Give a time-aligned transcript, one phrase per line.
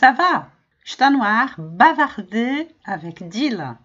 [0.00, 0.50] ça va?
[0.82, 3.78] Está no ar Bavarder avec Dila.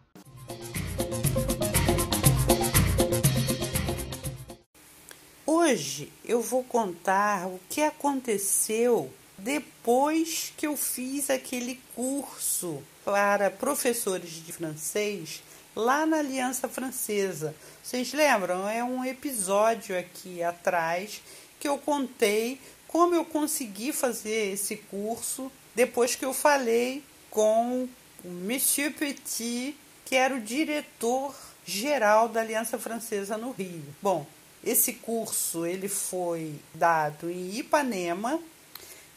[5.45, 14.41] Hoje eu vou contar o que aconteceu depois que eu fiz aquele curso para professores
[14.41, 15.43] de francês
[15.75, 17.53] lá na Aliança Francesa.
[17.83, 18.65] Vocês lembram?
[18.69, 21.21] É um episódio aqui atrás
[21.59, 22.61] que eu contei
[22.95, 27.89] como eu consegui fazer esse curso depois que eu falei com
[28.23, 31.35] o Monsieur Petit, que era o diretor
[31.65, 33.83] geral da Aliança Francesa no Rio.
[34.01, 34.25] Bom,
[34.63, 38.39] esse curso ele foi dado em Ipanema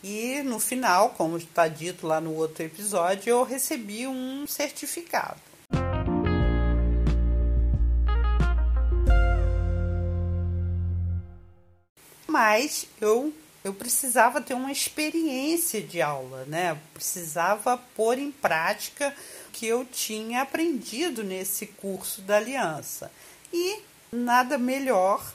[0.03, 5.39] e no final, como está dito lá no outro episódio, eu recebi um certificado.
[12.27, 13.33] Mas eu
[13.69, 16.71] eu precisava ter uma experiência de aula, né?
[16.71, 19.15] Eu precisava pôr em prática
[19.47, 23.13] o que eu tinha aprendido nesse curso da aliança.
[23.53, 25.35] E nada melhor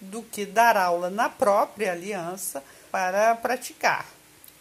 [0.00, 4.06] do que dar aula na própria aliança para praticar.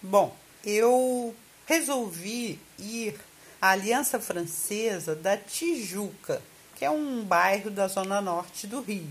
[0.02, 1.34] Bom, eu
[1.66, 3.18] resolvi ir
[3.62, 6.42] à Aliança Francesa da Tijuca,
[6.76, 9.10] que é um bairro da zona norte do Rio.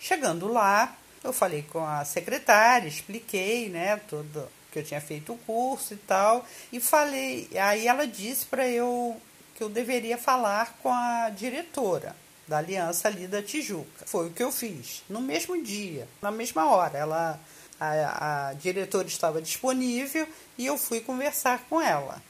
[0.00, 5.38] Chegando lá, eu falei com a secretária, expliquei, né, tudo que eu tinha feito o
[5.38, 9.16] curso e tal, e falei, aí ela disse para eu
[9.54, 12.14] que eu deveria falar com a diretora
[12.46, 14.06] da aliança ali da Tijuca.
[14.06, 16.96] Foi o que eu fiz, no mesmo dia, na mesma hora.
[16.96, 17.40] Ela
[17.80, 22.20] a, a diretora estava disponível e eu fui conversar com ela.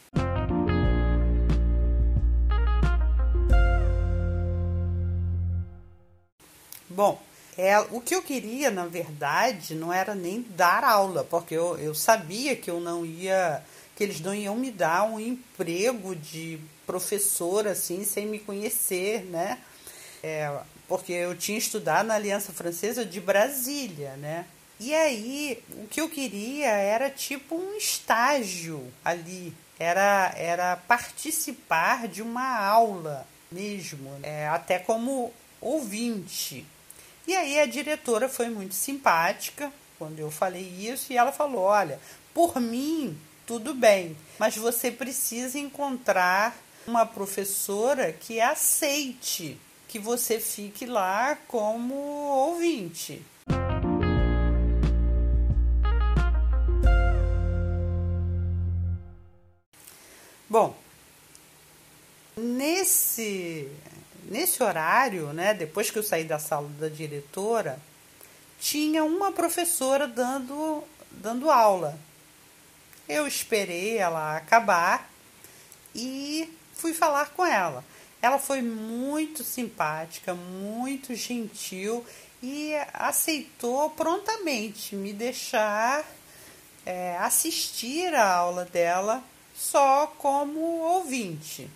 [6.91, 7.21] Bom,
[7.91, 12.55] o que eu queria, na verdade, não era nem dar aula, porque eu, eu sabia
[12.55, 13.61] que eu não ia,
[13.97, 19.59] que eles não iam me dar um emprego de professor assim, sem me conhecer, né?
[20.23, 20.57] É,
[20.87, 24.47] porque eu tinha estudado na Aliança Francesa de Brasília, né?
[24.79, 32.23] E aí, o que eu queria era tipo um estágio ali, era, era participar de
[32.23, 36.65] uma aula mesmo, é, até como ouvinte.
[37.29, 42.01] E aí a diretora foi muito simpática quando eu falei isso e ela falou: Olha,
[42.33, 46.57] por mim, tudo bem, mas você precisa encontrar
[46.87, 53.23] uma professora que aceite que você fique lá como ouvinte.
[60.49, 60.75] Bom,
[62.35, 63.71] nesse
[64.29, 67.81] Nesse horário, né, depois que eu saí da sala da diretora,
[68.61, 71.99] tinha uma professora dando, dando aula.
[73.09, 75.11] Eu esperei ela acabar
[75.95, 77.83] e fui falar com ela.
[78.21, 82.05] Ela foi muito simpática, muito gentil
[82.43, 86.05] e aceitou prontamente me deixar
[86.85, 89.25] é, assistir a aula dela
[89.57, 91.71] só como ouvinte.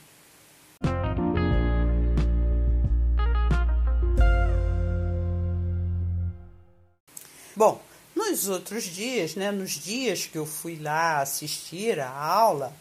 [7.65, 7.81] Bom,
[8.17, 12.73] nos outros dias, né, nos dias que eu fui lá assistir a aula,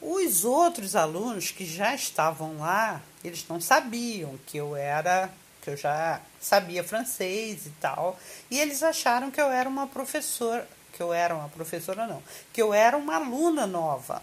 [0.00, 5.28] os outros alunos que já estavam lá, eles não sabiam que eu era,
[5.60, 8.16] que eu já sabia francês e tal,
[8.48, 12.22] e eles acharam que eu era uma professora, que eu era uma professora não,
[12.52, 14.22] que eu era uma aluna nova.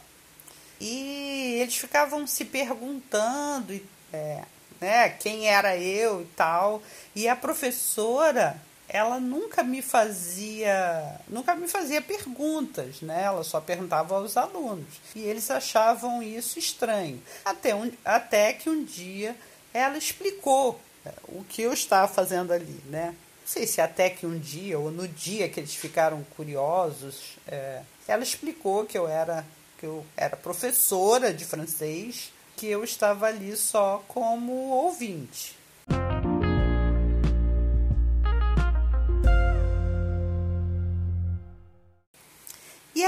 [0.79, 3.77] E eles ficavam se perguntando
[4.13, 4.43] é,
[4.79, 6.81] né, quem era eu e tal,
[7.13, 13.23] e a professora ela nunca me fazia, nunca me fazia perguntas, né?
[13.23, 14.87] Ela só perguntava aos alunos.
[15.15, 17.21] E eles achavam isso estranho.
[17.45, 19.35] Até, um, até que um dia
[19.71, 23.15] ela explicou é, o que eu estava fazendo ali, né?
[23.41, 27.81] Não sei se até que um dia ou no dia que eles ficaram curiosos, é,
[28.07, 29.45] ela explicou que eu era
[29.79, 35.58] que eu era professora de francês, que eu estava ali só como ouvinte.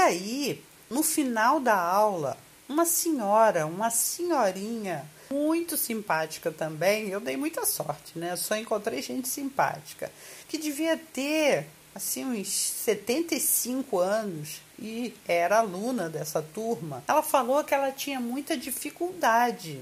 [0.02, 2.36] Aí, no final da aula,
[2.68, 7.08] uma senhora, uma senhorinha muito simpática também.
[7.08, 8.36] Eu dei muita sorte, né?
[8.36, 10.10] Só encontrei gente simpática,
[10.48, 17.02] que devia ter assim uns 75 anos e era aluna dessa turma.
[17.06, 19.80] Ela falou que ela tinha muita dificuldade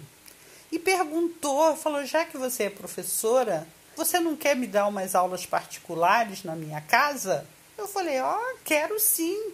[0.71, 5.47] e perguntou, falou: "Já que você é professora, você não quer me dar umas aulas
[5.47, 7.47] particulares na minha casa?"
[7.79, 9.53] Eu falei: "Ó, oh, quero sim".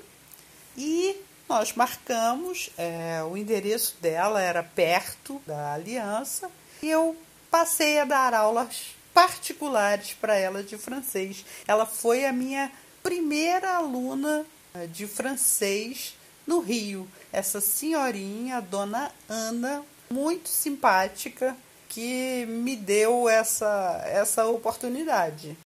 [1.57, 6.51] Nós marcamos, é, o endereço dela era perto da Aliança,
[6.83, 7.17] e eu
[7.51, 11.47] passei a dar aulas particulares para ela de francês.
[11.67, 12.71] Ela foi a minha
[13.03, 14.45] primeira aluna
[14.75, 16.15] eh, de francês
[16.47, 17.09] no Rio.
[17.33, 21.57] Essa senhorinha, a dona Ana, muito simpática,
[21.89, 25.57] que me deu essa, essa oportunidade.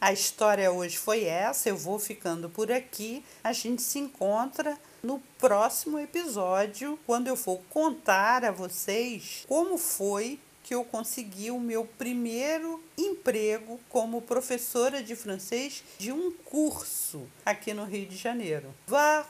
[0.00, 3.22] A história hoje foi essa, eu vou ficando por aqui.
[3.44, 10.40] A gente se encontra no próximo episódio, quando eu for contar a vocês como foi
[10.64, 17.74] que eu consegui o meu primeiro emprego como professora de francês de um curso aqui
[17.74, 18.72] no Rio de Janeiro.
[18.86, 19.26] Vá